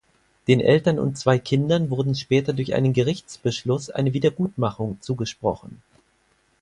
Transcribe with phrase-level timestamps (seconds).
[0.47, 5.79] Den Eltern und zwei Kindern wurden später durch einen Gerichtsbeschluss eine Wiedergutmachung zugesprochen.